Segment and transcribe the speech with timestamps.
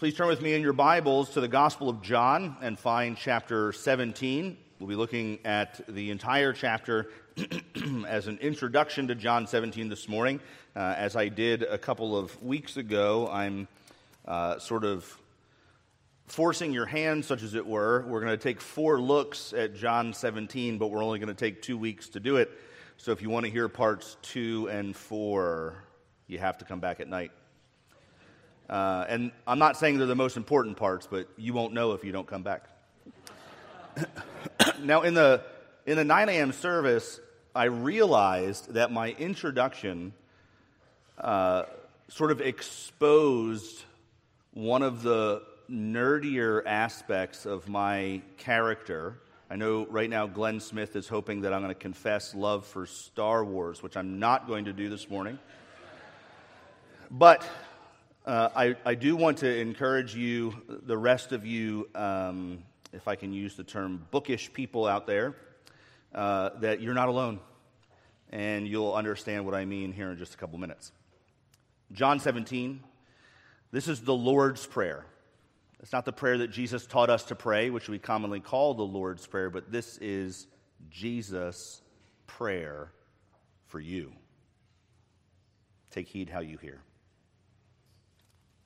[0.00, 3.70] Please turn with me in your Bibles to the Gospel of John and find chapter
[3.70, 4.56] 17.
[4.78, 7.10] We'll be looking at the entire chapter
[8.08, 10.40] as an introduction to John 17 this morning.
[10.74, 13.68] Uh, as I did a couple of weeks ago, I'm
[14.26, 15.04] uh, sort of
[16.28, 18.02] forcing your hand, such as it were.
[18.08, 21.60] We're going to take four looks at John 17, but we're only going to take
[21.60, 22.50] two weeks to do it.
[22.96, 25.84] So if you want to hear parts two and four,
[26.26, 27.32] you have to come back at night.
[28.70, 32.04] Uh, and I'm not saying they're the most important parts, but you won't know if
[32.04, 32.68] you don't come back.
[34.80, 35.42] now, in the,
[35.86, 36.52] in the 9 a.m.
[36.52, 37.18] service,
[37.52, 40.12] I realized that my introduction
[41.18, 41.64] uh,
[42.06, 43.82] sort of exposed
[44.52, 49.18] one of the nerdier aspects of my character.
[49.50, 52.86] I know right now Glenn Smith is hoping that I'm going to confess love for
[52.86, 55.40] Star Wars, which I'm not going to do this morning.
[57.10, 57.44] But
[58.30, 62.62] uh, I, I, do want to encourage you, the rest of you, um,
[62.92, 65.34] if I can use the term bookish people out there,
[66.14, 67.40] uh, that you're not alone.
[68.30, 70.92] And you'll understand what I mean here in just a couple minutes.
[71.90, 72.78] John 17,
[73.72, 75.04] this is the Lord's Prayer.
[75.80, 78.84] It's not the prayer that Jesus taught us to pray, which we commonly call the
[78.84, 80.46] Lord's Prayer, but this is
[80.88, 81.82] Jesus'
[82.28, 82.92] prayer
[83.66, 84.12] for you.
[85.90, 86.80] Take heed how you hear.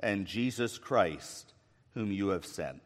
[0.00, 1.52] and Jesus Christ,
[1.94, 2.80] whom you have sent.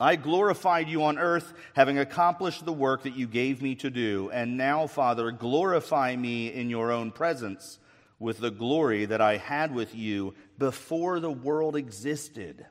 [0.00, 4.30] I glorified you on earth, having accomplished the work that you gave me to do.
[4.32, 7.78] And now, Father, glorify me in your own presence
[8.18, 12.66] with the glory that I had with you before the world existed.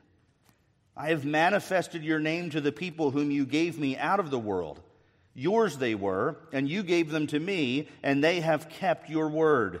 [0.96, 4.38] I have manifested your name to the people whom you gave me out of the
[4.38, 4.82] world.
[5.34, 9.80] Yours they were, and you gave them to me, and they have kept your word.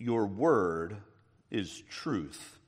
[0.00, 0.96] Your word
[1.50, 2.58] is truth.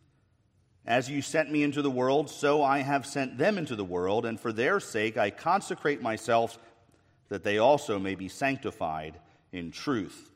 [0.84, 4.26] As you sent me into the world, so I have sent them into the world,
[4.26, 6.58] and for their sake I consecrate myself
[7.30, 9.18] that they also may be sanctified
[9.50, 10.30] in truth.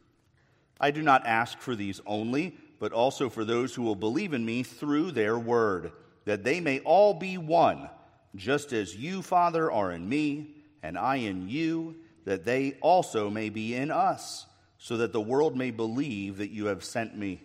[0.81, 4.47] I do not ask for these only, but also for those who will believe in
[4.47, 5.93] me through their word,
[6.25, 7.91] that they may all be one
[8.35, 13.51] just as you, Father, are in me, and I in you, that they also may
[13.51, 14.47] be in us,
[14.87, 17.41] so that the world may believe that you have sent me.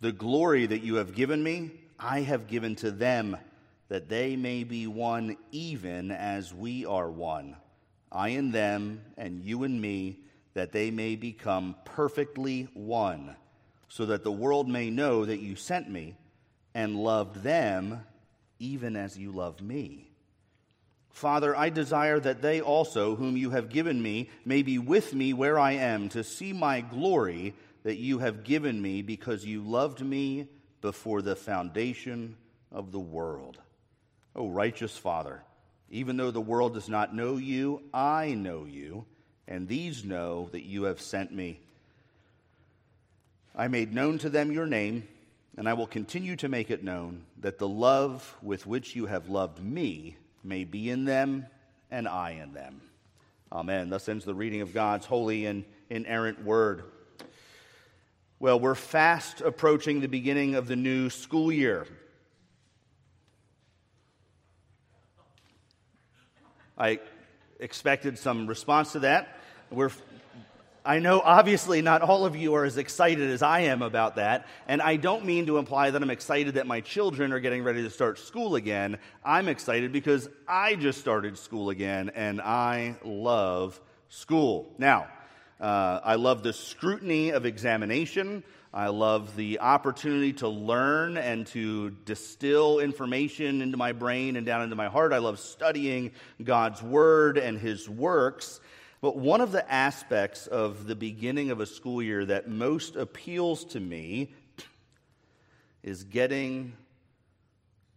[0.00, 3.36] The glory that you have given me, I have given to them,
[3.90, 7.54] that they may be one even as we are one.
[8.10, 10.20] I in them, and you in me,
[10.54, 13.36] that they may become perfectly one,
[13.88, 16.16] so that the world may know that you sent me
[16.72, 18.06] and loved them
[18.58, 20.07] even as you love me.
[21.18, 25.32] Father, I desire that they also, whom you have given me, may be with me
[25.32, 30.00] where I am, to see my glory that you have given me because you loved
[30.00, 30.48] me
[30.80, 32.36] before the foundation
[32.70, 33.58] of the world.
[34.36, 35.42] O righteous Father,
[35.90, 39.06] Even though the world does not know you, I know you,
[39.46, 41.60] and these know that you have sent me.
[43.56, 45.08] I made known to them your name,
[45.56, 49.30] and I will continue to make it known, that the love with which you have
[49.30, 51.46] loved me may be in them,
[51.90, 52.80] and I in them.
[53.50, 53.88] Amen.
[53.90, 56.84] Thus ends the reading of God's holy and inerrant word.
[58.40, 61.86] Well, we're fast approaching the beginning of the new school year.
[66.76, 67.00] I
[67.58, 69.40] expected some response to that.
[69.70, 69.90] We're,
[70.88, 74.46] I know obviously not all of you are as excited as I am about that,
[74.66, 77.82] and I don't mean to imply that I'm excited that my children are getting ready
[77.82, 78.96] to start school again.
[79.22, 84.72] I'm excited because I just started school again, and I love school.
[84.78, 85.08] Now,
[85.60, 88.42] uh, I love the scrutiny of examination.
[88.72, 94.62] I love the opportunity to learn and to distill information into my brain and down
[94.62, 95.12] into my heart.
[95.12, 96.12] I love studying
[96.42, 98.60] God's Word and His works.
[99.00, 103.64] But one of the aspects of the beginning of a school year that most appeals
[103.66, 104.32] to me
[105.82, 106.72] is getting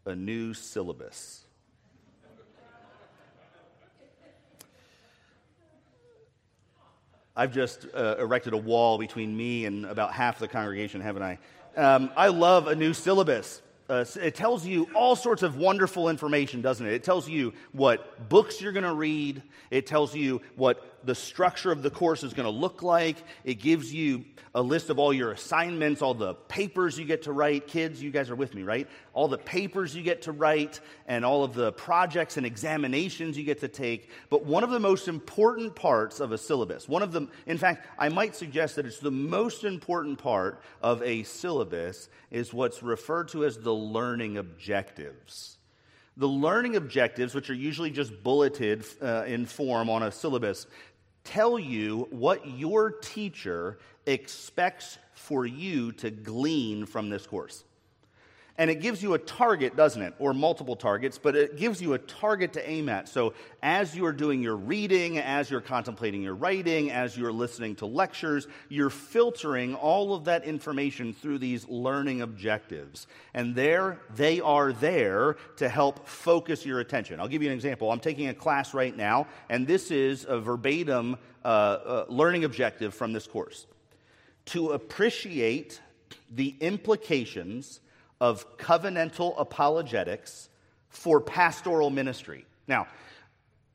[0.06, 1.44] a new syllabus.
[7.36, 11.39] I've just uh, erected a wall between me and about half the congregation, haven't I?
[11.77, 13.62] Um, I love a new syllabus.
[13.89, 16.94] Uh, it tells you all sorts of wonderful information, doesn't it?
[16.94, 19.42] It tells you what books you're going to read.
[19.69, 23.18] It tells you what the structure of the course is going to look like.
[23.44, 27.31] It gives you a list of all your assignments, all the papers you get to
[27.31, 27.68] write.
[27.68, 28.88] Kids, you guys are with me, right?
[29.13, 33.44] All the papers you get to write, and all of the projects and examinations you
[33.44, 34.09] get to take.
[34.30, 37.88] But one of the most important parts of a syllabus, one of the, in fact,
[37.98, 43.30] I might suggest that it's the most important part of a syllabus, is what's referred
[43.30, 45.57] to as the learning objectives.
[46.18, 50.68] The learning objectives, which are usually just bulleted uh, in form on a syllabus,
[51.23, 57.63] tell you what your teacher expects for you to glean from this course.
[58.57, 60.13] And it gives you a target, doesn't it?
[60.19, 63.09] Or multiple targets, but it gives you a target to aim at.
[63.09, 63.33] So
[63.63, 68.48] as you're doing your reading, as you're contemplating your writing, as you're listening to lectures,
[68.69, 73.07] you're filtering all of that information through these learning objectives.
[73.33, 77.19] And there, they are there to help focus your attention.
[77.19, 77.92] I'll give you an example.
[77.92, 82.94] I'm taking a class right now, and this is a verbatim uh, uh, learning objective
[82.94, 83.65] from this course.
[84.45, 85.81] To appreciate
[86.31, 87.80] the implications
[88.21, 90.47] of covenantal apologetics
[90.89, 92.45] for pastoral ministry.
[92.68, 92.88] Now,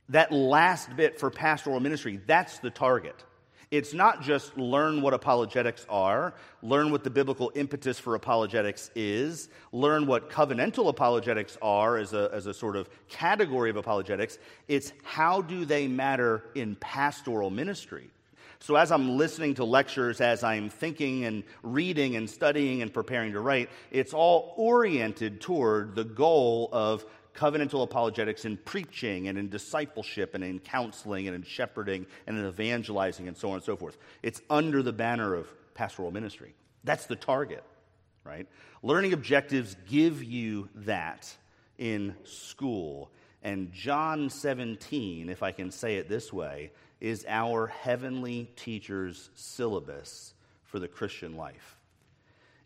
[0.08, 3.24] that last bit for pastoral ministry, that's the target.
[3.72, 9.48] It's not just learn what apologetics are, learn what the biblical impetus for apologetics is,
[9.72, 14.38] learn what covenantal apologetics are as a, as a sort of category of apologetics.
[14.68, 18.08] It's how do they matter in pastoral ministry.
[18.58, 23.32] So, as I'm listening to lectures, as I'm thinking and reading and studying and preparing
[23.32, 27.04] to write, it's all oriented toward the goal of
[27.34, 32.46] covenantal apologetics in preaching and in discipleship and in counseling and in shepherding and in
[32.46, 33.98] evangelizing and so on and so forth.
[34.22, 36.54] It's under the banner of pastoral ministry.
[36.84, 37.62] That's the target,
[38.24, 38.48] right?
[38.82, 41.32] Learning objectives give you that
[41.78, 43.10] in school.
[43.42, 46.72] And John 17, if I can say it this way,
[47.06, 50.34] is our heavenly teacher's syllabus
[50.64, 51.78] for the Christian life.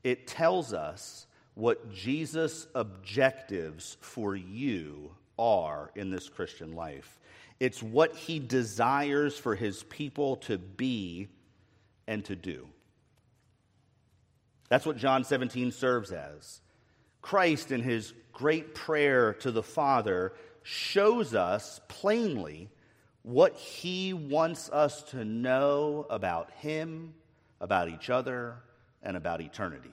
[0.02, 7.20] It tells us what Jesus' objectives for you are in this Christian life.
[7.58, 11.28] It's what he desires for his people to be
[12.06, 12.66] and to do.
[14.70, 16.62] That's what John 17 serves as.
[17.20, 20.32] Christ, in his great prayer to the Father,
[20.62, 22.70] shows us plainly
[23.22, 27.14] what he wants us to know about him,
[27.60, 28.56] about each other,
[29.02, 29.92] and about eternity.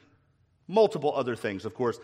[0.67, 1.99] Multiple other things, of course.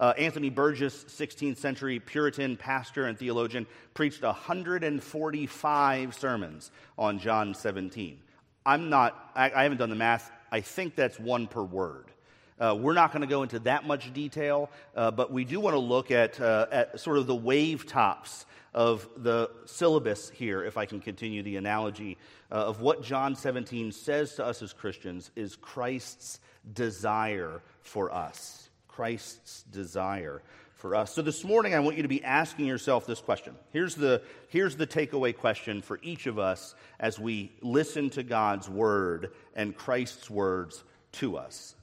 [0.00, 8.20] Uh, Anthony Burgess, 16th century Puritan pastor and theologian, preached 145 sermons on John 17.
[8.64, 10.30] I'm not, I, I haven't done the math.
[10.52, 12.12] I think that's one per word.
[12.60, 15.74] Uh, we're not going to go into that much detail, uh, but we do want
[15.74, 20.76] to look at, uh, at sort of the wave tops of the syllabus here, if
[20.76, 22.18] I can continue the analogy,
[22.50, 26.40] uh, of what John 17 says to us as Christians is Christ's
[26.72, 28.68] desire for us.
[28.86, 30.42] Christ's desire
[30.74, 31.12] for us.
[31.12, 33.54] So this morning, I want you to be asking yourself this question.
[33.72, 38.68] Here's the, here's the takeaway question for each of us as we listen to God's
[38.68, 41.74] word and Christ's words to us,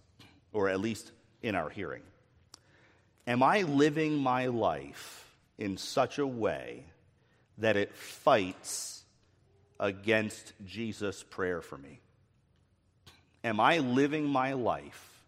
[0.55, 1.11] or at least
[1.43, 2.01] in our hearing.
[3.27, 5.25] Am I living my life?
[5.57, 6.83] in such a way
[7.57, 9.03] that it fights
[9.79, 11.99] against Jesus' prayer for me?
[13.43, 15.23] Am I living my life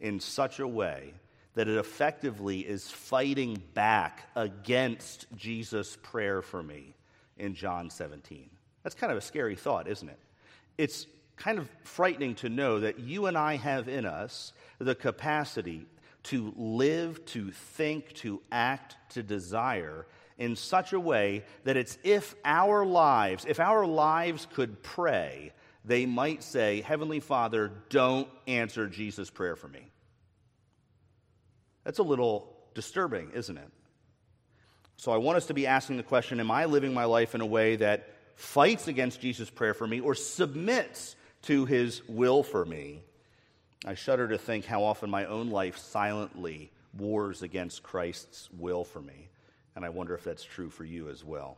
[0.00, 1.14] in such a way
[1.54, 6.94] that it effectively is fighting back against Jesus' prayer for me
[7.38, 8.50] in John 17?
[8.82, 10.18] That's kind of a scary thought, isn't it?
[10.78, 11.06] It's
[11.36, 15.86] kind of frightening to know that you and I have in us the capacity
[16.24, 20.06] to live, to think, to act, to desire
[20.38, 25.52] in such a way that it's if our lives, if our lives could pray,
[25.84, 29.86] they might say, Heavenly Father, don't answer Jesus' prayer for me.
[31.84, 33.68] That's a little disturbing, isn't it?
[34.96, 37.40] So I want us to be asking the question Am I living my life in
[37.40, 42.64] a way that fights against Jesus' prayer for me or submits to his will for
[42.64, 43.02] me?
[43.84, 49.00] I shudder to think how often my own life silently wars against Christ's will for
[49.00, 49.28] me.
[49.74, 51.56] And I wonder if that's true for you as well.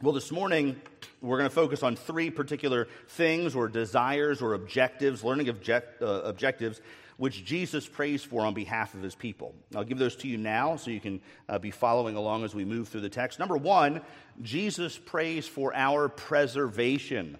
[0.00, 0.80] Well, this morning,
[1.20, 6.22] we're going to focus on three particular things or desires or objectives, learning object, uh,
[6.24, 6.80] objectives,
[7.18, 9.54] which Jesus prays for on behalf of his people.
[9.74, 12.64] I'll give those to you now so you can uh, be following along as we
[12.64, 13.38] move through the text.
[13.38, 14.00] Number one,
[14.42, 17.36] Jesus prays for our preservation.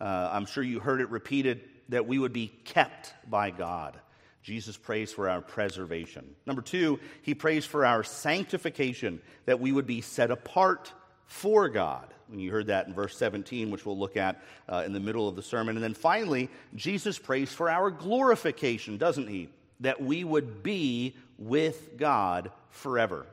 [0.00, 3.98] Uh, I'm sure you heard it repeated that we would be kept by God.
[4.42, 6.34] Jesus prays for our preservation.
[6.46, 10.92] Number two, he prays for our sanctification, that we would be set apart
[11.26, 12.12] for God.
[12.30, 15.28] And you heard that in verse 17, which we'll look at uh, in the middle
[15.28, 15.76] of the sermon.
[15.76, 19.48] And then finally, Jesus prays for our glorification, doesn't he?
[19.80, 23.26] That we would be with God forever.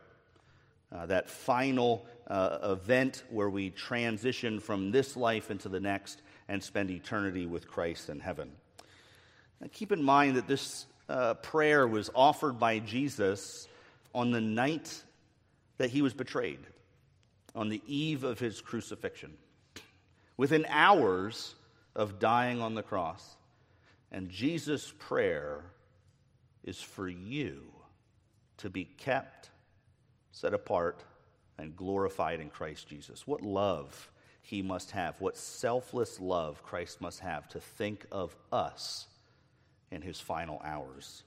[0.92, 6.64] Uh, that final uh, event where we transition from this life into the next and
[6.64, 8.52] spend eternity with Christ in heaven.
[9.60, 13.68] Now, keep in mind that this uh, prayer was offered by Jesus
[14.14, 15.04] on the night
[15.78, 16.60] that he was betrayed,
[17.54, 19.34] on the eve of his crucifixion,
[20.38, 21.56] within hours
[21.96, 23.36] of dying on the cross.
[24.12, 25.64] And Jesus' prayer
[26.64, 27.62] is for you
[28.58, 29.50] to be kept,
[30.32, 31.04] set apart,
[31.58, 33.26] and glorified in Christ Jesus.
[33.28, 34.10] What love
[34.46, 39.08] he must have, what selfless love Christ must have to think of us
[39.90, 41.24] in his final hours.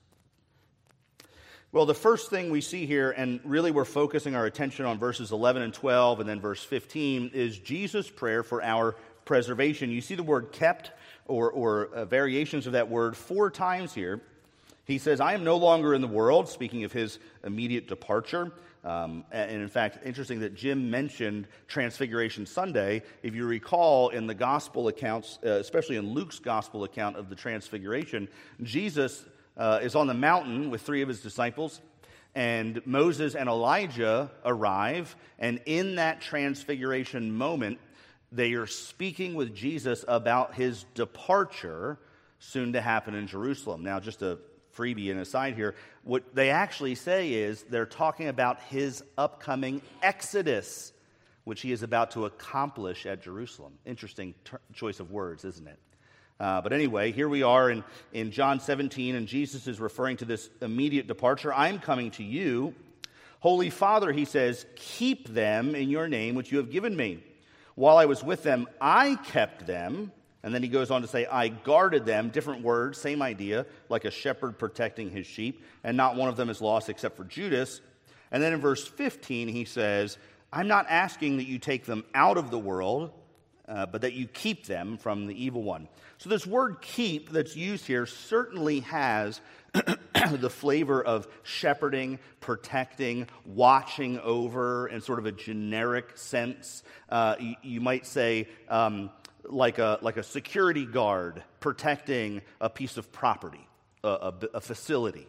[1.73, 5.33] Well, the first thing we see here, and really we're focusing our attention on verses
[5.33, 8.95] 11 and 12 and then verse 15, is Jesus' prayer for our
[9.25, 9.91] preservation.
[9.91, 10.93] You see the word kept
[11.27, 14.21] or, or uh, variations of that word four times here.
[14.85, 18.53] He says, I am no longer in the world, speaking of his immediate departure.
[18.85, 23.03] Um, and in fact, interesting that Jim mentioned Transfiguration Sunday.
[23.23, 27.35] If you recall in the gospel accounts, uh, especially in Luke's gospel account of the
[27.35, 28.29] Transfiguration,
[28.63, 29.25] Jesus
[29.57, 31.81] uh, is on the mountain with three of his disciples,
[32.35, 35.17] and Moses and Elijah arrive.
[35.39, 37.79] And in that Transfiguration moment,
[38.31, 41.99] they are speaking with Jesus about his departure
[42.39, 43.83] soon to happen in Jerusalem.
[43.83, 44.39] Now, just a
[44.79, 50.93] freebie and aside here, what they actually say is they're talking about his upcoming exodus,
[51.45, 53.73] which he is about to accomplish at Jerusalem.
[53.85, 55.79] Interesting ter- choice of words, isn't it?
[56.41, 57.83] Uh, but anyway, here we are in,
[58.13, 61.53] in John 17, and Jesus is referring to this immediate departure.
[61.53, 62.75] I'm coming to you.
[63.41, 67.25] Holy Father, he says, keep them in your name, which you have given me.
[67.75, 70.13] While I was with them, I kept them
[70.49, 74.07] and then he goes on to say, I guarded them, different words, same idea, like
[74.07, 77.83] a shepherd protecting his sheep, and not one of them is lost except for Judas.
[78.31, 80.17] And then in verse 15, he says,
[80.51, 83.11] I'm not asking that you take them out of the world,
[83.69, 85.87] uh, but that you keep them from the evil one.
[86.17, 89.43] So, this word keep that's used here certainly has
[89.75, 96.83] the flavor of shepherding, protecting, watching over in sort of a generic sense.
[97.11, 99.11] Uh, you, you, might say, um,
[99.49, 103.67] like a, like a security guard protecting a piece of property,
[104.05, 105.27] a, a, a facility.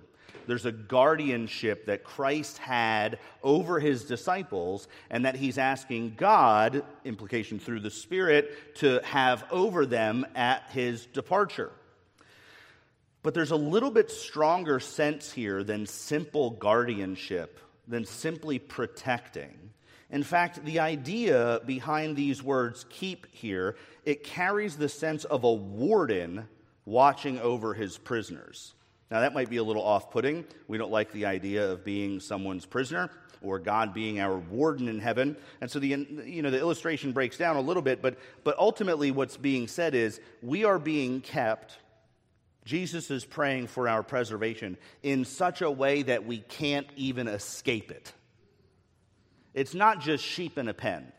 [0.47, 7.59] There's a guardianship that Christ had over his disciples, and that he's asking God, implication
[7.59, 11.71] through the Spirit, to have over them at his departure.
[13.21, 19.55] But there's a little bit stronger sense here than simple guardianship, than simply protecting.
[20.11, 23.75] In fact, the idea behind these words, keep here,
[24.05, 26.47] it carries the sense of a warden
[26.85, 28.73] watching over his prisoners.
[29.11, 30.45] Now, that might be a little off putting.
[30.67, 33.09] We don't like the idea of being someone's prisoner
[33.41, 35.37] or God being our warden in heaven.
[35.61, 39.11] And so the, you know, the illustration breaks down a little bit, but, but ultimately
[39.11, 41.77] what's being said is we are being kept.
[42.65, 47.91] Jesus is praying for our preservation in such a way that we can't even escape
[47.91, 48.13] it.
[49.53, 51.11] It's not just sheep in a pen.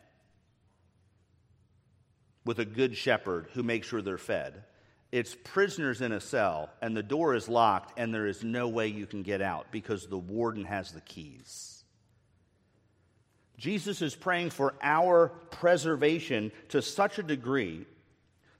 [2.44, 4.64] with a good shepherd who makes sure they're fed.
[5.12, 8.86] It's prisoners in a cell, and the door is locked, and there is no way
[8.86, 11.84] you can get out because the warden has the keys.
[13.58, 17.84] Jesus is praying for our preservation to such a degree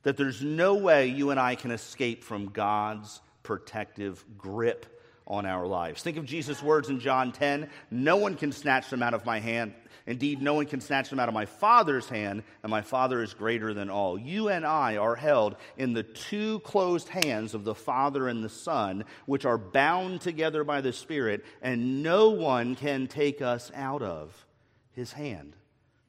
[0.03, 5.67] that there's no way you and I can escape from God's protective grip on our
[5.67, 6.03] lives.
[6.03, 9.41] Think of Jesus' words in John 10 No one can snatch them out of my
[9.41, 9.75] hand.
[10.07, 13.35] Indeed, no one can snatch them out of my Father's hand, and my Father is
[13.35, 14.19] greater than all.
[14.19, 18.49] You and I are held in the two closed hands of the Father and the
[18.49, 24.03] Son, which are bound together by the Spirit, and no one can take us out
[24.03, 24.47] of
[24.93, 25.55] his hand.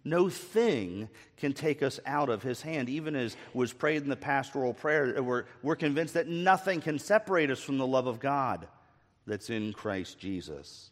[0.03, 2.89] No thing can take us out of his hand.
[2.89, 7.51] Even as was prayed in the pastoral prayer, we're, we're convinced that nothing can separate
[7.51, 8.67] us from the love of God
[9.27, 10.91] that's in Christ Jesus.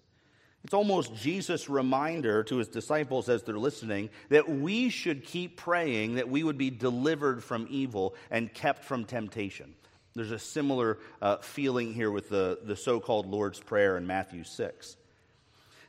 [0.64, 6.16] It's almost Jesus' reminder to his disciples as they're listening that we should keep praying
[6.16, 9.74] that we would be delivered from evil and kept from temptation.
[10.16, 14.44] There's a similar uh, feeling here with the, the so called Lord's Prayer in Matthew
[14.44, 14.98] 6.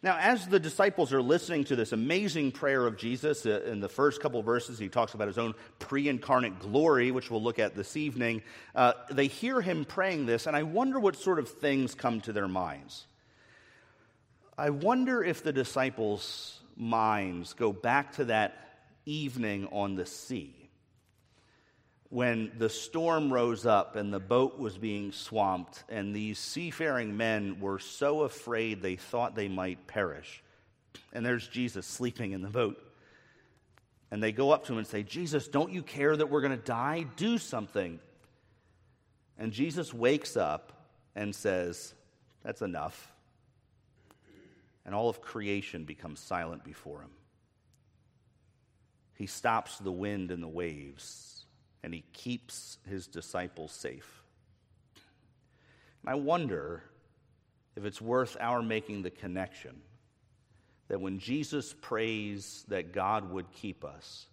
[0.02, 3.88] Now, as the disciples are listening to this amazing prayer of Jesus, uh, in the
[3.88, 7.74] first couple verses, he talks about his own pre incarnate glory, which we'll look at
[7.74, 8.42] this evening.
[8.74, 12.32] Uh, they hear him praying this, and I wonder what sort of things come to
[12.32, 13.04] their minds.
[14.56, 18.56] I wonder if the disciples' minds go back to that
[19.04, 20.59] evening on the sea
[22.10, 27.60] when the storm rose up and the boat was being swamped, and these seafaring men
[27.60, 30.42] were so afraid they thought they might perish.
[31.12, 32.84] And there's Jesus sleeping in the boat.
[34.10, 36.56] And they go up to him and say, Jesus, don't you care that we're going
[36.56, 37.06] to die?
[37.14, 38.00] Do something.
[39.38, 40.72] And Jesus wakes up
[41.14, 41.94] and says,
[42.42, 43.12] That's enough.
[44.84, 47.10] And all of creation becomes silent before him.
[49.14, 51.29] He stops the wind and the waves
[51.82, 54.22] and he keeps his disciples safe.
[56.02, 56.82] And I wonder
[57.76, 59.80] if it's worth our making the connection
[60.88, 64.26] that when Jesus prays that God would keep us,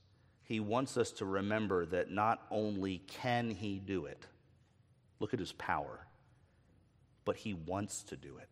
[0.43, 4.25] he wants us to remember that not only can he do it,
[5.19, 5.99] look at his power,
[7.25, 8.49] but he wants to do it.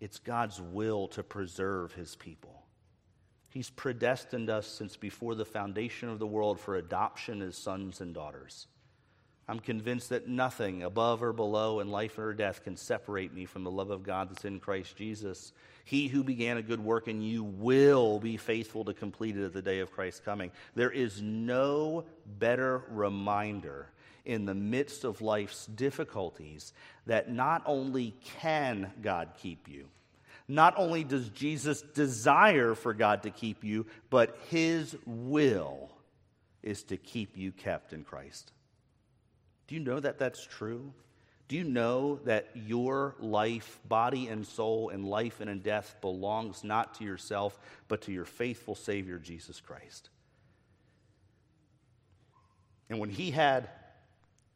[0.00, 2.63] It's God's will to preserve his people.
[3.54, 8.12] He's predestined us since before the foundation of the world for adoption as sons and
[8.12, 8.66] daughters.
[9.46, 13.62] I'm convinced that nothing above or below in life or death can separate me from
[13.62, 15.52] the love of God that's in Christ Jesus.
[15.84, 19.52] He who began a good work in you will be faithful to complete it at
[19.52, 20.50] the day of Christ's coming.
[20.74, 23.86] There is no better reminder
[24.24, 26.72] in the midst of life's difficulties
[27.06, 29.86] that not only can God keep you,
[30.48, 35.90] not only does Jesus desire for God to keep you, but his will
[36.62, 38.52] is to keep you kept in Christ.
[39.66, 40.92] Do you know that that's true?
[41.48, 46.64] Do you know that your life, body and soul, and life and in death belongs
[46.64, 50.08] not to yourself, but to your faithful Savior, Jesus Christ?
[52.88, 53.68] And when he had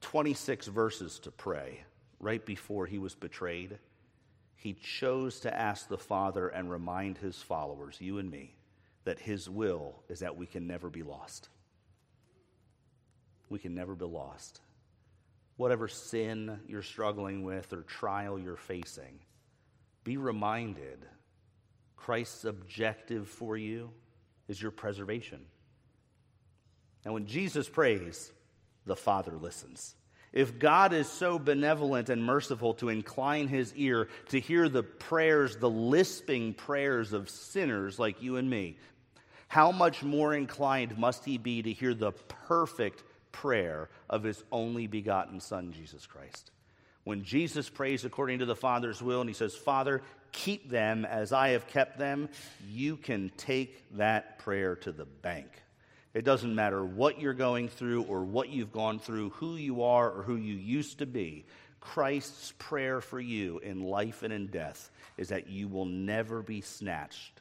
[0.01, 1.83] 26 verses to pray
[2.21, 3.79] right before he was betrayed,
[4.59, 8.57] he chose to ask the Father and remind his followers, you and me,
[9.05, 11.49] that his will is that we can never be lost.
[13.49, 14.61] We can never be lost.
[15.59, 19.21] Whatever sin you're struggling with or trial you're facing,
[20.03, 21.07] be reminded
[21.97, 23.93] Christ's objective for you
[24.49, 25.47] is your preservation.
[27.05, 28.33] And when Jesus prays,
[28.87, 29.95] the Father listens.
[30.39, 35.57] If God is so benevolent and merciful to incline his ear to hear the prayers,
[35.57, 38.77] the lisping prayers of sinners like you and me,
[39.49, 42.13] how much more inclined must he be to hear the
[42.47, 46.53] perfect prayer of his only begotten Son, Jesus Christ?
[47.03, 51.33] When Jesus prays according to the Father's will and he says, Father, keep them as
[51.33, 52.29] I have kept them,
[52.71, 55.49] you can take that prayer to the bank.
[56.15, 60.11] It doesn't matter what you're going through or what you've gone through, who you are
[60.11, 61.45] or who you used to be.
[61.81, 66.61] Christ's prayer for you in life and in death is that you will never be
[66.61, 67.41] snatched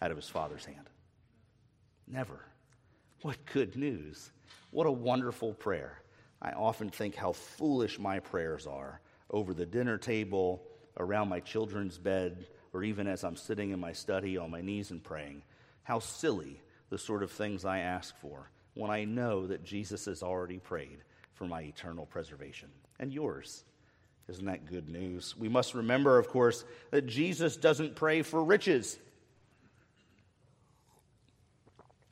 [0.00, 0.88] out of his Father's hand.
[2.06, 2.40] Never.
[3.22, 4.30] What good news.
[4.70, 6.00] What a wonderful prayer.
[6.40, 10.62] I often think how foolish my prayers are over the dinner table,
[10.96, 14.90] around my children's bed, or even as I'm sitting in my study on my knees
[14.90, 15.42] and praying.
[15.82, 20.22] How silly the sort of things I ask for when I know that Jesus has
[20.22, 20.98] already prayed
[21.34, 23.64] for my eternal preservation and yours.
[24.28, 25.34] Isn't that good news?
[25.36, 28.98] We must remember, of course, that Jesus doesn't pray for riches.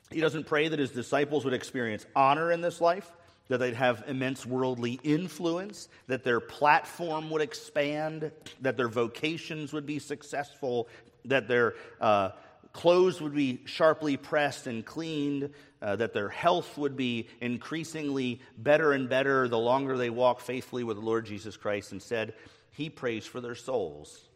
[0.09, 3.11] He doesn't pray that his disciples would experience honor in this life,
[3.49, 9.85] that they'd have immense worldly influence, that their platform would expand, that their vocations would
[9.85, 10.87] be successful,
[11.25, 12.31] that their uh,
[12.73, 15.51] clothes would be sharply pressed and cleaned,
[15.81, 20.83] uh, that their health would be increasingly better and better the longer they walk faithfully
[20.83, 21.91] with the Lord Jesus Christ.
[21.91, 22.33] Instead,
[22.71, 24.27] he prays for their souls.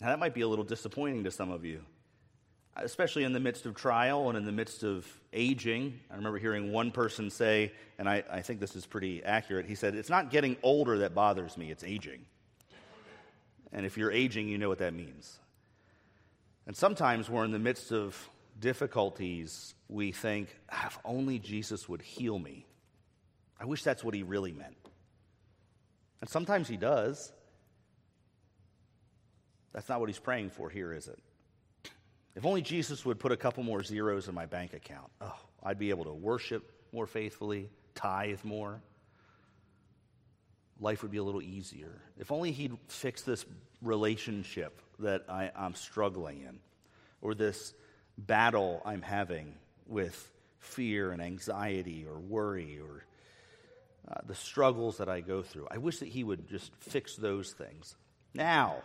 [0.00, 1.80] Now, that might be a little disappointing to some of you,
[2.76, 6.00] especially in the midst of trial and in the midst of aging.
[6.10, 9.76] I remember hearing one person say, and I, I think this is pretty accurate, he
[9.76, 12.24] said, It's not getting older that bothers me, it's aging.
[13.72, 15.38] And if you're aging, you know what that means.
[16.66, 18.16] And sometimes we're in the midst of
[18.58, 20.48] difficulties, we think,
[20.86, 22.66] if only Jesus would heal me.
[23.58, 24.76] I wish that's what he really meant.
[26.20, 27.32] And sometimes he does.
[29.72, 31.18] That's not what he's praying for here, is it?
[32.34, 35.78] If only Jesus would put a couple more zeros in my bank account, oh, I'd
[35.78, 38.82] be able to worship more faithfully, tithe more.
[40.80, 42.00] Life would be a little easier.
[42.18, 43.44] If only he'd fix this
[43.82, 46.58] relationship that I, I'm struggling in,
[47.20, 47.74] or this
[48.18, 49.54] battle I'm having
[49.86, 53.04] with fear and anxiety or worry or
[54.10, 55.68] uh, the struggles that I go through.
[55.70, 57.96] I wish that He would just fix those things
[58.34, 58.76] now.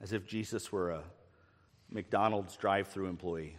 [0.00, 1.02] As if Jesus were a
[1.90, 3.56] McDonald's drive through employee,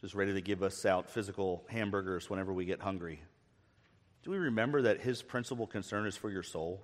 [0.00, 3.20] just ready to give us out physical hamburgers whenever we get hungry.
[4.22, 6.80] Do we remember that His principal concern is for your soul?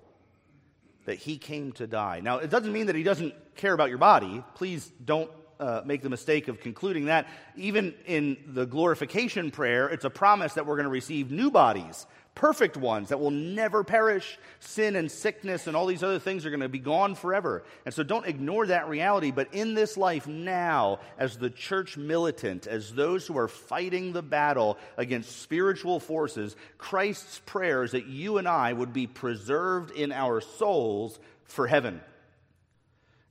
[1.05, 2.21] That He came to die.
[2.21, 4.43] Now, it doesn't mean that He doesn't care about your body.
[4.55, 7.27] Please don't uh, make the mistake of concluding that.
[7.55, 12.05] Even in the glorification prayer, it's a promise that we're going to receive new bodies,
[12.35, 14.37] perfect ones that will never perish.
[14.59, 17.63] Sin and sickness and all these other things are going to be gone forever.
[17.85, 19.31] And so don't ignore that reality.
[19.31, 24.23] But in this life now, as the church militant, as those who are fighting the
[24.23, 30.11] battle against spiritual forces, Christ's prayer is that you and I would be preserved in
[30.11, 32.01] our souls for heaven.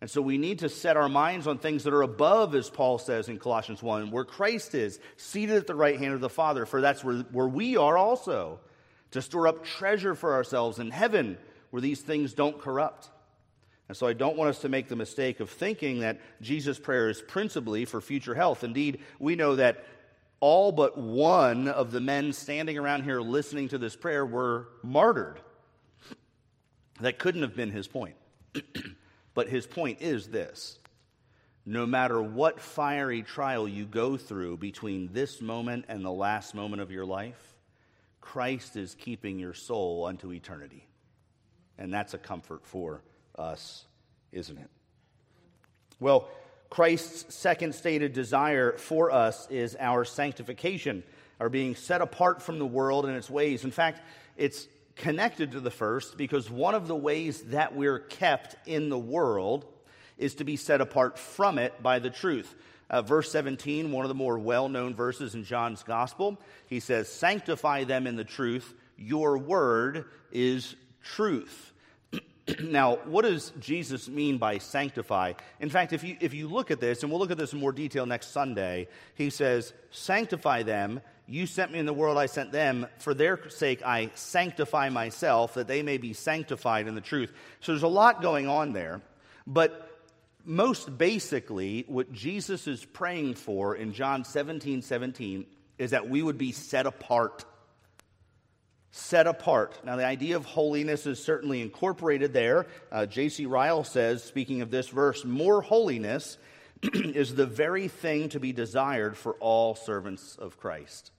[0.03, 2.99] And so we need to set our minds on things that are above, as Paul
[2.99, 6.67] says in Colossians 1, where Christ is, seated at the right hand of the Father,
[6.67, 8.59] for that's where, where we are also,
[9.13, 11.39] to store up treasure for ourselves in heaven,
[11.71, 13.11] where these things don't corrupt.
[13.87, 17.09] And so I don't want us to make the mistake of thinking that Jesus' prayer
[17.09, 18.65] is principally for future health.
[18.65, 19.85] Indeed, we know that
[20.41, 25.39] all but one of the men standing around here listening to this prayer were martyred.
[27.01, 28.17] That couldn't have been his point.
[29.35, 30.79] But his point is this
[31.65, 36.83] no matter what fiery trial you go through between this moment and the last moment
[36.83, 37.55] of your life,
[38.21, 40.89] Christ is keeping your soul unto eternity.
[41.79, 43.03] And that's a comfort for
[43.39, 43.85] us,
[44.33, 44.71] isn't it?
[46.01, 46.29] Well,
[46.69, 51.05] Christ's second stated desire for us is our sanctification,
[51.39, 53.65] our being set apart from the world and its ways.
[53.65, 54.01] In fact,
[54.37, 54.67] it's
[54.97, 59.65] connected to the first because one of the ways that we're kept in the world
[60.19, 62.55] is to be set apart from it by the truth.
[62.91, 67.09] Uh, verse 17, one of the more well known verses in John's gospel, he says,
[67.09, 71.73] Sanctify them in the truth, your word is truth.
[72.61, 75.33] now, what does Jesus mean by sanctify?
[75.61, 77.61] In fact, if you, if you look at this, and we'll look at this in
[77.61, 82.27] more detail next Sunday, he says, Sanctify them you sent me in the world, I
[82.27, 82.87] sent them.
[82.99, 87.33] For their sake, I sanctify myself, that they may be sanctified in the truth.
[87.61, 89.01] So there's a lot going on there.
[89.47, 89.89] But
[90.45, 95.47] most basically, what Jesus is praying for in John 17 17
[95.79, 97.45] is that we would be set apart.
[98.91, 99.81] Set apart.
[99.85, 102.67] Now, the idea of holiness is certainly incorporated there.
[102.91, 103.47] Uh, J.C.
[103.47, 106.37] Ryle says, speaking of this verse, more holiness
[106.95, 111.13] is the very thing to be desired for all servants of Christ.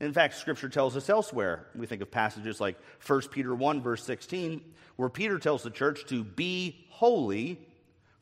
[0.00, 1.66] In fact, Scripture tells us elsewhere.
[1.74, 4.60] We think of passages like 1 Peter 1, verse 16,
[4.96, 7.60] where Peter tells the church to be holy,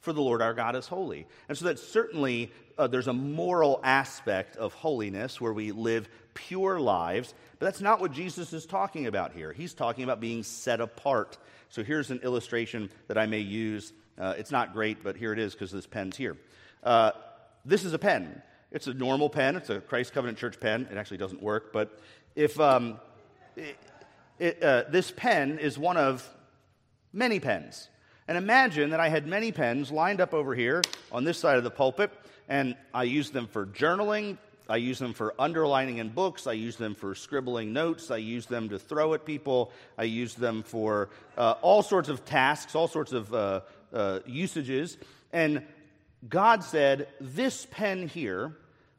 [0.01, 1.27] for the Lord our God is holy.
[1.49, 6.81] And so that certainly uh, there's a moral aspect of holiness where we live pure
[6.81, 9.53] lives, but that's not what Jesus is talking about here.
[9.53, 11.37] He's talking about being set apart.
[11.69, 13.93] So here's an illustration that I may use.
[14.19, 16.37] Uh, it's not great, but here it is because this pen's here.
[16.83, 17.13] Uh,
[17.65, 18.43] this is a pen.
[18.71, 19.57] It's a normal pen.
[19.57, 20.89] It's a Christ Covenant Church pen.
[20.91, 21.99] It actually doesn't work, but
[22.37, 23.01] if um,
[23.57, 23.77] it,
[24.39, 26.27] it, uh, this pen is one of
[27.13, 27.89] many pens,
[28.29, 31.65] and imagine that I had many pens lined up over here on this side of
[31.65, 32.13] the pulpit,
[32.49, 34.39] and I use them for journaling.
[34.69, 36.47] I use them for underlining in books.
[36.47, 38.13] I use them for scribbling notes.
[38.13, 39.73] I use them to throw at people.
[39.99, 43.63] I use them for uh, all sorts of tasks, all sorts of uh,
[43.93, 44.97] uh usages.
[45.33, 45.67] And
[46.29, 48.57] God said, This pen here,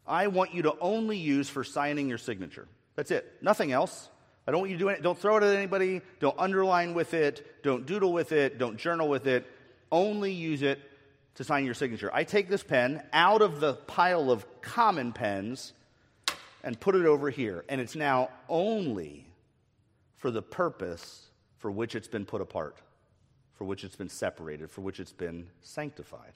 [0.07, 2.67] I want you to only use for signing your signature.
[2.95, 3.37] That's it.
[3.41, 4.09] Nothing else.
[4.47, 5.01] I don't want you to do it.
[5.01, 6.01] Don't throw it at anybody.
[6.19, 7.63] Don't underline with it.
[7.63, 8.57] Don't doodle with it.
[8.57, 9.45] Don't journal with it.
[9.91, 10.79] Only use it
[11.35, 12.09] to sign your signature.
[12.13, 15.73] I take this pen out of the pile of common pens
[16.63, 17.63] and put it over here.
[17.69, 19.27] And it's now only
[20.17, 22.77] for the purpose for which it's been put apart,
[23.53, 26.33] for which it's been separated, for which it's been sanctified.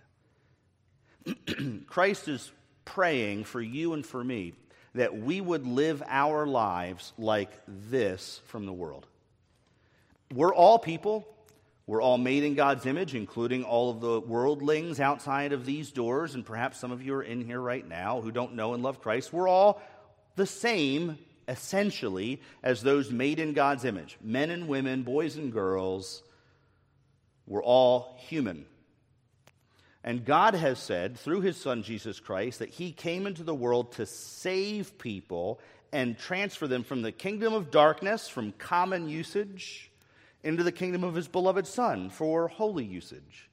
[1.88, 2.52] Christ is
[2.86, 4.54] praying for you and for me
[4.94, 9.06] that we would live our lives like this from the world.
[10.34, 11.28] We're all people.
[11.88, 16.34] We're all made in God's image, including all of the worldlings outside of these doors,
[16.34, 19.02] and perhaps some of you are in here right now who don't know and love
[19.02, 19.32] Christ.
[19.32, 19.82] We're all
[20.36, 26.24] the same, essentially, as those made in God's image men and women, boys and girls.
[27.46, 28.66] We're all human.
[30.06, 33.94] And God has said through his son Jesus Christ that he came into the world
[33.94, 35.60] to save people
[35.92, 39.90] and transfer them from the kingdom of darkness, from common usage,
[40.44, 43.50] into the kingdom of his beloved son for holy usage,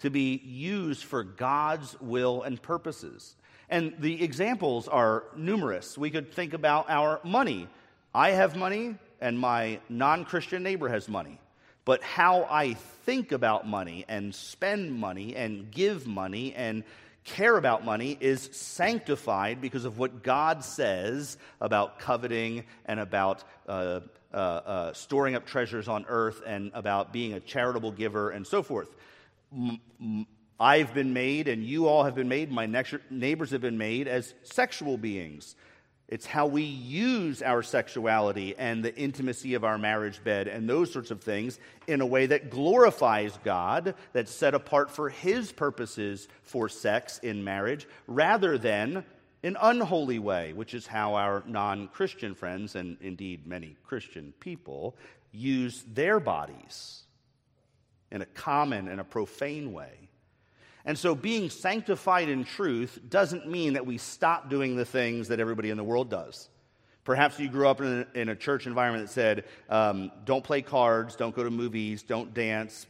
[0.00, 3.36] to be used for God's will and purposes.
[3.70, 5.96] And the examples are numerous.
[5.96, 7.68] We could think about our money.
[8.12, 11.38] I have money, and my non Christian neighbor has money
[11.84, 16.84] but how I think about money and spend money and give money and
[17.24, 24.00] care about money is sanctified because of what God says about coveting and about uh,
[24.32, 28.62] uh, uh, storing up treasures on earth and about being a charitable giver and so
[28.62, 28.88] forth.
[30.58, 32.66] I've been made, and you all have been made, my
[33.10, 35.54] neighbors have been made as sexual beings.
[36.12, 40.92] It's how we use our sexuality and the intimacy of our marriage bed and those
[40.92, 46.28] sorts of things in a way that glorifies God, that's set apart for His purposes
[46.42, 49.06] for sex in marriage, rather than
[49.42, 54.94] an unholy way, which is how our non Christian friends, and indeed many Christian people,
[55.30, 57.04] use their bodies
[58.10, 60.01] in a common and a profane way.
[60.84, 65.38] And so, being sanctified in truth doesn't mean that we stop doing the things that
[65.38, 66.48] everybody in the world does.
[67.04, 70.62] Perhaps you grew up in a, in a church environment that said, um, don't play
[70.62, 72.86] cards, don't go to movies, don't dance,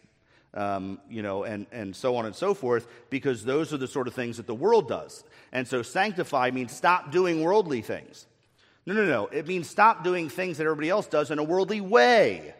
[0.55, 4.07] um, you know, and, and so on and so forth, because those are the sort
[4.09, 5.25] of things that the world does.
[5.53, 8.27] And so, sanctify means stop doing worldly things.
[8.87, 9.27] No, no, no.
[9.27, 12.55] It means stop doing things that everybody else does in a worldly way.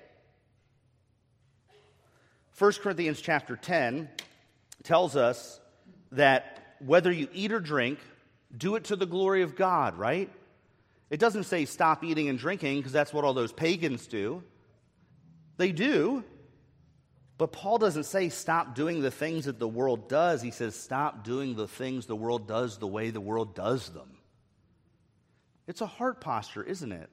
[2.59, 4.09] 1 Corinthians chapter 10
[4.85, 5.61] tells us
[6.13, 7.99] that whether you eat or drink,
[8.57, 10.31] do it to the glory of God, right?
[11.11, 14.43] It doesn't say stop eating and drinking because that's what all those pagans do.
[15.57, 16.25] They do.
[17.39, 20.43] But Paul doesn't say stop doing the things that the world does.
[20.43, 24.17] He says stop doing the things the world does the way the world does them.
[25.67, 27.11] It's a heart posture, isn't it?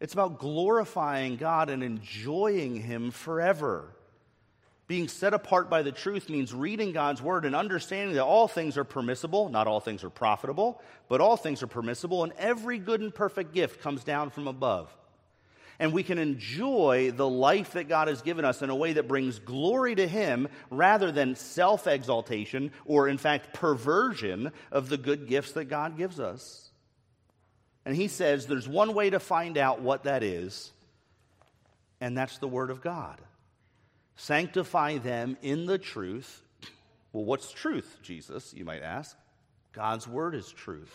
[0.00, 3.94] It's about glorifying God and enjoying Him forever.
[4.88, 8.78] Being set apart by the truth means reading God's word and understanding that all things
[8.78, 9.50] are permissible.
[9.50, 13.52] Not all things are profitable, but all things are permissible, and every good and perfect
[13.52, 14.90] gift comes down from above.
[15.78, 19.06] And we can enjoy the life that God has given us in a way that
[19.06, 25.28] brings glory to Him rather than self exaltation or, in fact, perversion of the good
[25.28, 26.70] gifts that God gives us.
[27.84, 30.72] And He says there's one way to find out what that is,
[32.00, 33.20] and that's the Word of God.
[34.18, 36.42] Sanctify them in the truth.
[37.12, 39.16] Well, what's truth, Jesus, you might ask?
[39.72, 40.92] God's word is truth.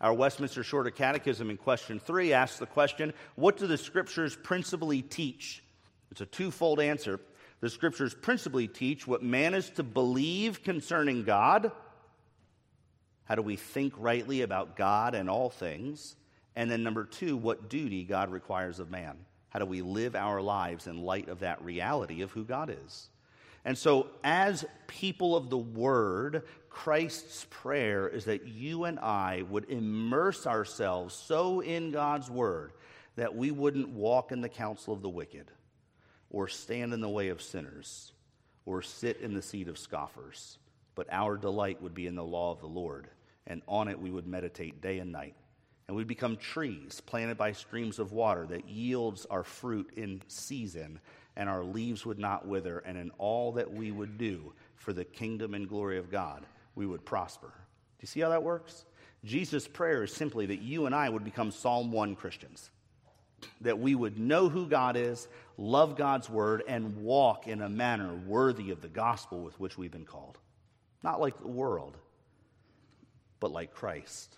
[0.00, 5.02] Our Westminster Shorter Catechism in question three asks the question What do the scriptures principally
[5.02, 5.64] teach?
[6.12, 7.18] It's a twofold answer.
[7.60, 11.72] The scriptures principally teach what man is to believe concerning God.
[13.24, 16.14] How do we think rightly about God and all things?
[16.54, 19.16] And then, number two, what duty God requires of man.
[19.50, 23.08] How do we live our lives in light of that reality of who God is?
[23.64, 29.68] And so, as people of the Word, Christ's prayer is that you and I would
[29.68, 32.72] immerse ourselves so in God's Word
[33.16, 35.50] that we wouldn't walk in the counsel of the wicked,
[36.30, 38.12] or stand in the way of sinners,
[38.66, 40.58] or sit in the seat of scoffers.
[40.94, 43.08] But our delight would be in the law of the Lord,
[43.46, 45.34] and on it we would meditate day and night
[45.88, 51.00] and we become trees planted by streams of water that yields our fruit in season
[51.36, 52.78] and our leaves would not wither.
[52.78, 56.44] And in all that we would do for the kingdom and glory of god
[56.74, 57.48] we would prosper.
[57.48, 58.84] Do you see how that works?
[59.24, 62.70] Jesus prayer is simply that you and i would become psalm 1 christians
[63.60, 68.14] that we would know who god is love god's word and walk in a manner
[68.14, 70.38] worthy of the gospel with which we've been called.
[71.02, 71.96] Not like the world,
[73.40, 74.36] but like Christ.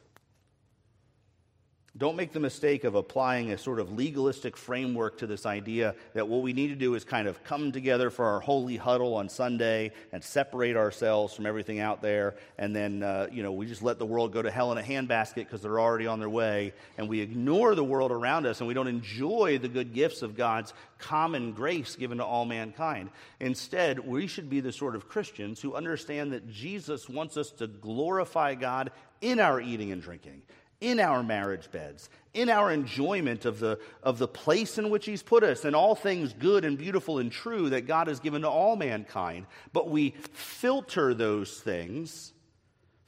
[1.97, 6.29] Don't make the mistake of applying a sort of legalistic framework to this idea that
[6.29, 9.29] what we need to do is kind of come together for our holy huddle on
[9.31, 13.83] Sunday and separate ourselves from everything out there, and then, uh, you know, we just
[13.83, 16.75] let the world go to hell in a handbasket because they're already on their way,
[16.99, 20.37] and we ignore the world around us and we don't enjoy the good gifts of
[20.37, 23.09] God's common grace given to all mankind.
[23.41, 27.67] Instead, we should be the sort of Christians who understand that Jesus wants us to
[27.67, 30.43] glorify God in our eating and drinking
[30.81, 35.23] in our marriage beds, in our enjoyment of the, of the place in which He's
[35.23, 38.49] put us, and all things good and beautiful and true that God has given to
[38.49, 39.47] all mankind.
[39.73, 42.33] But we filter those things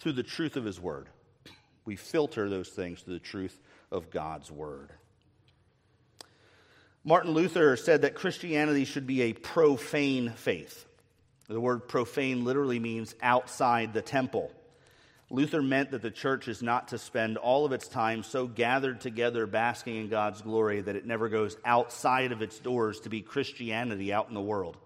[0.01, 1.09] through the truth of His Word.
[1.85, 4.91] We filter those things through the truth of God's Word.
[7.05, 10.87] Martin Luther said that Christianity should be a profane faith.
[11.49, 14.53] The word profane literally means outside the temple.
[15.33, 19.01] Luther meant that the church is not to spend all of its time so gathered
[19.01, 23.23] together basking in God's glory that it never goes outside of its doors to be
[23.23, 24.77] Christianity out in the world.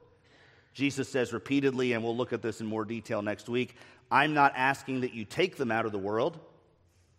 [0.74, 3.76] Jesus says repeatedly, and we'll look at this in more detail next week
[4.10, 6.38] I'm not asking that you take them out of the world,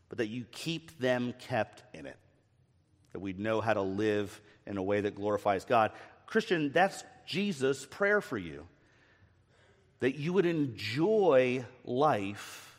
[0.07, 2.17] but that you keep them kept in it.
[3.13, 5.91] That we know how to live in a way that glorifies God.
[6.27, 8.67] Christian, that's Jesus' prayer for you.
[9.99, 12.74] That you would enjoy life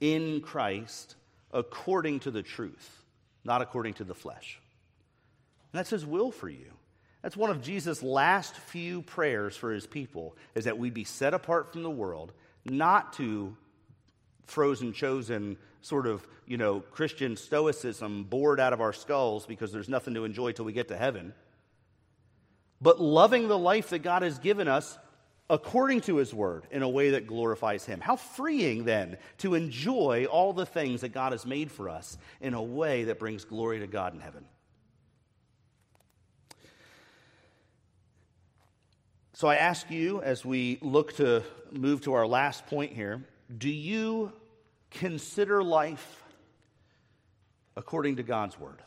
[0.00, 1.16] in Christ
[1.52, 3.04] according to the truth,
[3.44, 4.60] not according to the flesh.
[5.72, 6.72] And that's his will for you.
[7.22, 11.34] That's one of Jesus' last few prayers for his people is that we'd be set
[11.34, 12.32] apart from the world,
[12.64, 13.56] not to
[14.46, 19.88] frozen chosen sort of, you know, Christian stoicism bored out of our skulls because there's
[19.88, 21.32] nothing to enjoy till we get to heaven.
[22.80, 24.98] But loving the life that God has given us
[25.48, 28.00] according to his word in a way that glorifies him.
[28.00, 32.54] How freeing then to enjoy all the things that God has made for us in
[32.54, 34.44] a way that brings glory to God in heaven.
[39.34, 43.22] So I ask you as we look to move to our last point here,
[43.56, 44.32] do you
[44.90, 46.24] consider life
[47.76, 48.80] according to God's word?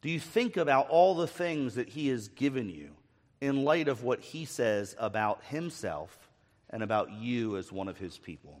[0.00, 2.92] Do you think about all the things that he has given you?
[3.40, 6.28] In light of what he says about himself
[6.70, 8.60] and about you as one of his people.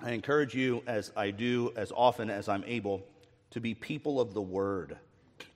[0.00, 3.02] I encourage you, as I do as often as I'm able,
[3.52, 4.98] to be people of the word,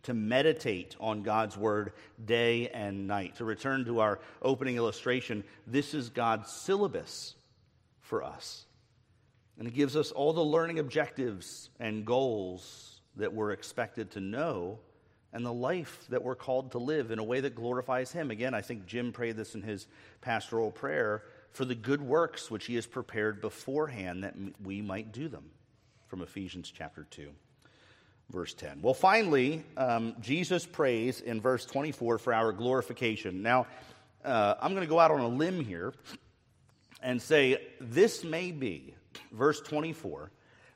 [0.04, 1.92] to meditate on God's word
[2.24, 3.36] day and night.
[3.36, 7.34] To return to our opening illustration, this is God's syllabus
[8.00, 8.64] for us.
[9.58, 14.78] And it gives us all the learning objectives and goals that we're expected to know
[15.32, 18.30] and the life that we're called to live in a way that glorifies Him.
[18.30, 19.86] Again, I think Jim prayed this in his
[20.20, 25.28] pastoral prayer for the good works which He has prepared beforehand that we might do
[25.28, 25.50] them,
[26.06, 27.30] from Ephesians chapter 2.
[28.30, 28.82] Verse 10.
[28.82, 33.42] Well, finally, um, Jesus prays in verse 24 for our glorification.
[33.42, 33.66] Now,
[34.22, 35.94] uh, I'm going to go out on a limb here
[37.02, 38.94] and say this may be,
[39.32, 40.30] verse 24,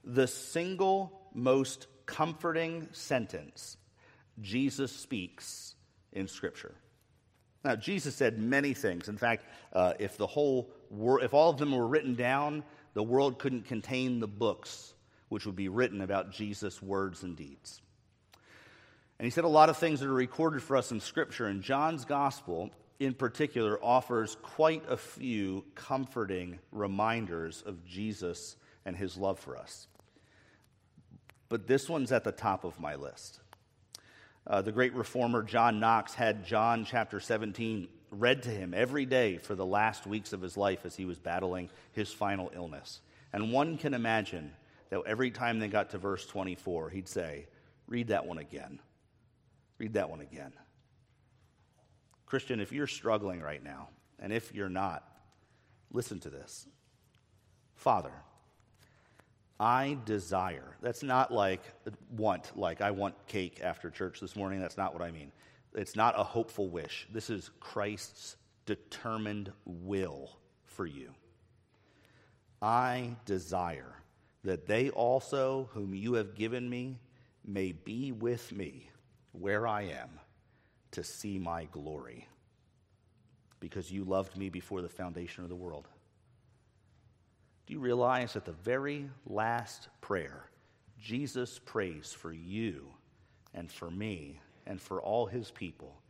[0.05, 3.77] the single most comforting sentence
[4.41, 5.75] Jesus speaks
[6.13, 6.75] in Scripture.
[7.65, 9.09] Now, Jesus said many things.
[9.09, 12.65] In fact, uh, if the whole wor- if all of them were written down,
[12.95, 14.95] the world couldn't contain the books
[15.29, 17.81] which would be written about Jesus' words and deeds.
[19.19, 21.47] And he said a lot of things that are recorded for us in Scripture.
[21.47, 29.17] And John's Gospel, in particular, offers quite a few comforting reminders of Jesus and his
[29.17, 29.87] love for us.
[31.49, 33.42] But this one's at the top of my list.
[34.47, 39.39] Uh, the great reformer John Knox had John chapter 17 read to him every day
[39.39, 43.01] for the last weeks of his life as he was battling his final illness.
[43.33, 44.53] And one can imagine
[44.91, 47.47] that every time they got to verse 24, he'd say,
[47.87, 48.81] Read that one again.
[49.79, 50.53] Read that one again.
[52.27, 53.89] Christian, if you're struggling right now,
[54.19, 55.05] and if you're not,
[55.93, 56.67] listen to this.
[57.75, 58.13] Father,
[59.63, 60.77] I desire.
[60.83, 61.63] That's not like
[62.11, 64.61] want, like I want cake after church this morning.
[64.61, 65.31] That's not what I mean.
[65.73, 67.07] It's not a hopeful wish.
[67.13, 68.37] This is Christ's
[68.67, 71.13] determined will for you.
[72.61, 73.95] I desire
[74.43, 76.99] that they also, whom you have given me,
[77.45, 78.91] may be with me
[79.31, 80.11] where I am
[80.91, 82.27] to see my glory,
[83.61, 85.87] because you loved me before the foundation of the world.
[87.67, 90.49] Do you realize that the very last prayer
[91.01, 92.87] Jesus prays for you
[93.55, 96.01] and for me and for all his people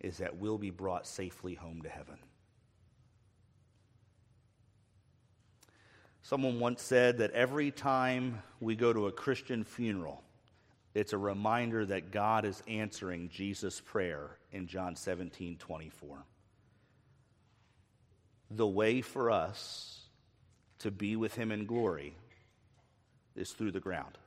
[0.00, 2.18] is that we'll be brought safely home to heaven?
[6.22, 10.22] Someone once said that every time we go to a Christian funeral,
[10.94, 16.24] it's a reminder that God is answering Jesus' prayer in John 17 24.
[18.50, 20.01] The way for us
[20.82, 22.14] to be with Him in glory
[23.34, 24.18] is through the ground.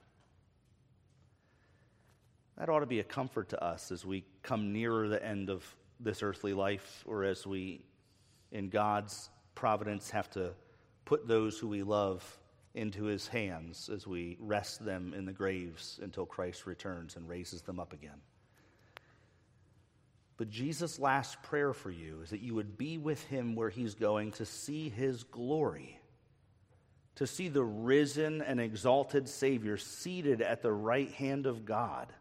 [2.58, 5.64] That ought to be a comfort to us as we come nearer the end of
[5.99, 7.82] this earthly life or as we,
[8.51, 10.51] in God's providence, have to
[11.03, 12.24] put those who we love
[12.74, 17.62] into his hands as we rest them in the graves until Christ returns and raises
[17.62, 18.22] them up again.
[20.38, 23.95] But Jesus' last prayer for you is that you would be with him where he's
[23.95, 25.97] going to see his glory,
[27.16, 32.11] to see the risen and exalted Savior seated at the right hand of God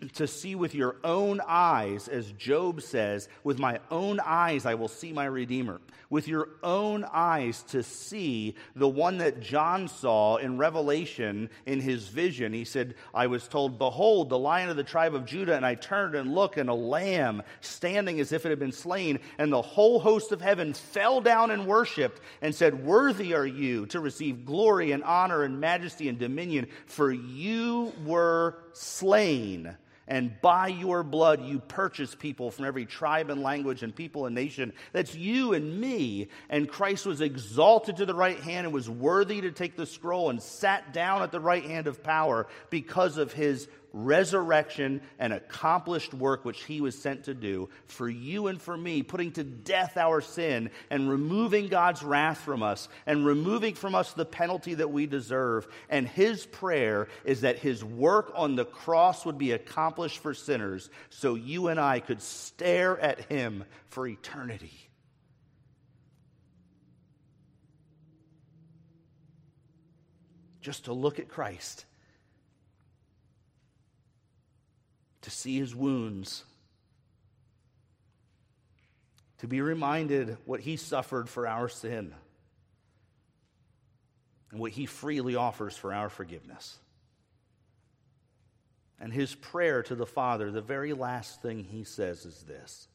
[0.14, 4.88] to see with your own eyes, as Job says, with my own eyes I will
[4.88, 5.80] see my Redeemer.
[6.10, 12.08] With your own eyes to see the one that John saw in Revelation in his
[12.08, 12.52] vision.
[12.52, 15.74] He said, I was told, Behold, the lion of the tribe of Judah, and I
[15.74, 19.20] turned and looked, and a lamb standing as if it had been slain.
[19.38, 23.86] And the whole host of heaven fell down and worshiped and said, Worthy are you
[23.86, 29.76] to receive glory and honor and majesty and dominion, for you were slain
[30.12, 34.34] and by your blood you purchase people from every tribe and language and people and
[34.34, 34.74] nation.
[34.92, 36.28] That's you and me.
[36.50, 40.28] And Christ was exalted to the right hand and was worthy to take the scroll
[40.28, 46.14] and sat down at the right hand of power because of his resurrection and accomplished
[46.14, 49.96] work which he was sent to do for you and for me, putting to death
[49.96, 54.90] our sin and removing God's wrath from us and removing from us the penalty that
[54.90, 55.66] we deserve.
[55.88, 60.90] And his prayer is that his work on the cross would be accomplished for sinners
[61.10, 64.72] so you and I could stare at him for eternity.
[70.60, 71.86] Just to look at Christ
[75.22, 76.44] to see his wounds,
[79.38, 82.14] to be reminded what he suffered for our sin
[84.50, 86.78] and what he freely offers for our forgiveness.
[89.00, 92.86] And his prayer to the Father, the very last thing he says is this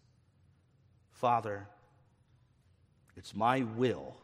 [1.11, 1.67] Father,
[3.17, 4.15] it's my will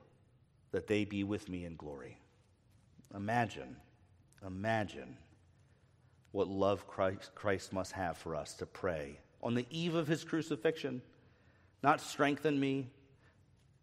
[0.72, 2.18] that they be with me in glory.
[3.14, 3.76] Imagine,
[4.46, 5.18] imagine
[6.34, 10.24] what love Christ, Christ must have for us to pray on the eve of his
[10.24, 11.02] crucifixion.
[11.82, 12.90] Not strengthen me,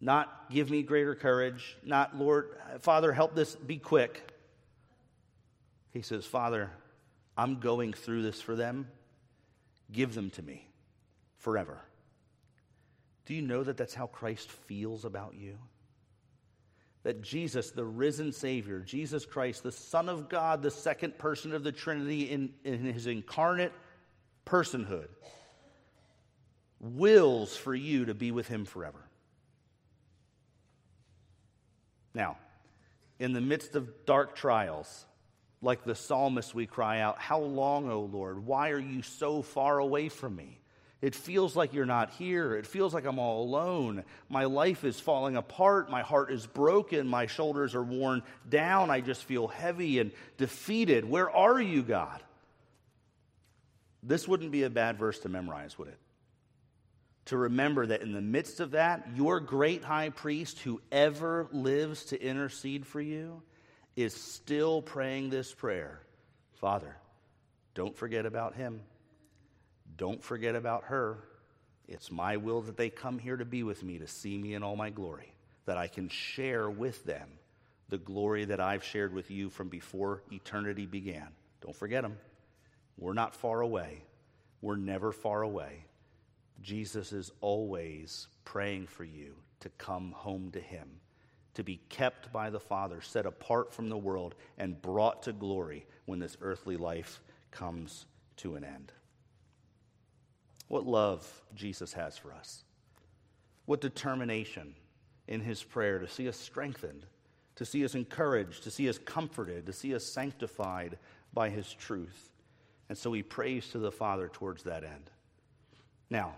[0.00, 4.32] not give me greater courage, not, Lord, Father, help this be quick.
[5.92, 6.70] He says, Father,
[7.36, 8.88] I'm going through this for them.
[9.92, 10.66] Give them to me
[11.38, 11.78] forever.
[13.26, 15.58] Do you know that that's how Christ feels about you?
[17.02, 21.64] That Jesus, the risen Savior, Jesus Christ, the Son of God, the second person of
[21.64, 23.72] the Trinity in, in his incarnate
[24.44, 25.08] personhood,
[26.78, 29.02] wills for you to be with him forever.
[32.14, 32.36] Now,
[33.18, 35.06] in the midst of dark trials,
[35.62, 38.44] like the psalmist, we cry out, How long, O Lord?
[38.44, 40.59] Why are you so far away from me?
[41.02, 42.54] It feels like you're not here.
[42.54, 44.04] It feels like I'm all alone.
[44.28, 45.90] My life is falling apart.
[45.90, 47.08] My heart is broken.
[47.08, 48.90] My shoulders are worn down.
[48.90, 51.08] I just feel heavy and defeated.
[51.08, 52.22] Where are you, God?
[54.02, 55.98] This wouldn't be a bad verse to memorize, would it?
[57.26, 62.06] To remember that in the midst of that, your great high priest who ever lives
[62.06, 63.42] to intercede for you
[63.96, 66.00] is still praying this prayer
[66.54, 66.94] Father,
[67.74, 68.82] don't forget about him.
[69.96, 71.18] Don't forget about her.
[71.88, 74.62] It's my will that they come here to be with me, to see me in
[74.62, 75.32] all my glory,
[75.66, 77.28] that I can share with them
[77.88, 81.28] the glory that I've shared with you from before eternity began.
[81.60, 82.16] Don't forget them.
[82.96, 84.04] We're not far away.
[84.62, 85.84] We're never far away.
[86.62, 90.88] Jesus is always praying for you to come home to Him,
[91.54, 95.86] to be kept by the Father, set apart from the world, and brought to glory
[96.06, 98.92] when this earthly life comes to an end.
[100.70, 102.62] What love Jesus has for us.
[103.66, 104.76] What determination
[105.26, 107.06] in his prayer to see us strengthened,
[107.56, 110.96] to see us encouraged, to see us comforted, to see us sanctified
[111.34, 112.30] by his truth.
[112.88, 115.10] And so he prays to the Father towards that end.
[116.08, 116.36] Now,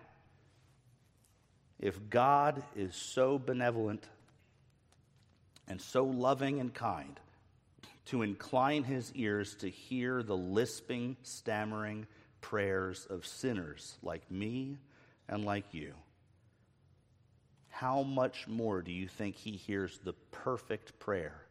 [1.78, 4.08] if God is so benevolent
[5.68, 7.20] and so loving and kind
[8.06, 12.06] to incline his ears to hear the lisping, stammering,
[12.42, 14.78] prayers of sinners like me
[15.28, 15.94] and like you.
[17.70, 21.42] how much more do you think he hears the perfect prayer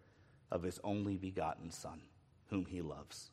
[0.51, 1.99] of his only begotten Son,
[2.49, 3.31] whom he loves?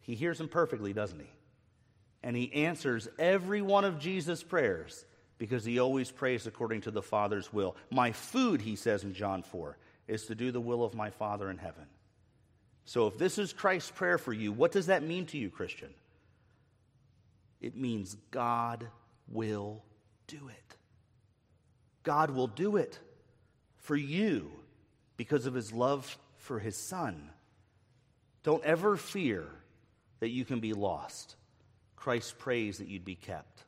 [0.00, 1.30] He hears him perfectly, doesn't he?
[2.22, 5.04] And he answers every one of Jesus' prayers
[5.38, 7.76] because he always prays according to the Father's will.
[7.90, 9.78] My food, he says in John 4,
[10.08, 11.86] is to do the will of my Father in heaven.
[12.84, 15.90] So if this is Christ's prayer for you, what does that mean to you, Christian?
[17.60, 18.86] It means God
[19.28, 19.82] will
[20.26, 20.76] do it.
[22.02, 22.98] God will do it
[23.78, 24.50] for you
[25.16, 27.30] because of his love for his son.
[28.42, 29.46] Don't ever fear
[30.18, 31.36] that you can be lost.
[31.94, 33.62] Christ prays that you'd be kept.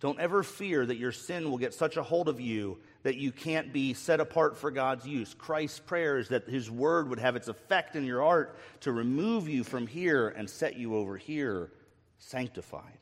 [0.00, 3.32] Don't ever fear that your sin will get such a hold of you that you
[3.32, 5.34] can't be set apart for God's use.
[5.34, 9.48] Christ's prayer is that His word would have its effect in your heart to remove
[9.48, 11.72] you from here and set you over here,
[12.18, 12.98] sanctified.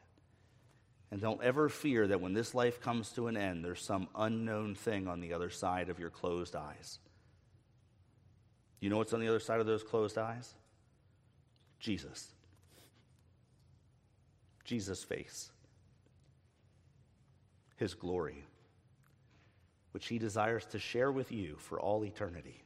[1.11, 4.75] And don't ever fear that when this life comes to an end, there's some unknown
[4.75, 6.99] thing on the other side of your closed eyes.
[8.81, 10.55] You know what's on the other side of those closed eyes?
[11.79, 12.33] Jesus.
[14.65, 15.51] Jesus' face
[17.77, 18.45] his glory,
[19.93, 22.63] which he desires to share with you for all eternity.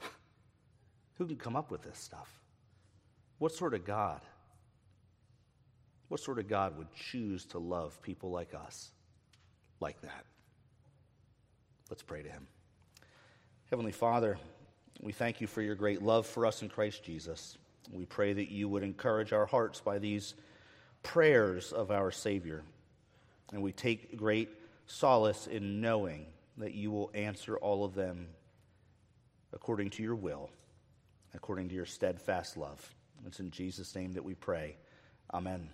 [1.18, 2.28] Who can come up with this stuff?
[3.38, 4.20] What sort of God?
[6.08, 8.90] What sort of God would choose to love people like us
[9.80, 10.24] like that?
[11.90, 12.46] Let's pray to him.
[13.70, 14.38] Heavenly Father,
[15.00, 17.56] we thank you for your great love for us in Christ Jesus.
[17.92, 20.34] We pray that you would encourage our hearts by these
[21.02, 22.62] prayers of our Savior.
[23.52, 24.50] And we take great
[24.86, 26.26] solace in knowing
[26.56, 28.28] that you will answer all of them
[29.52, 30.50] according to your will,
[31.34, 32.94] according to your steadfast love.
[33.26, 34.76] It's in Jesus' name that we pray.
[35.32, 35.70] Amen.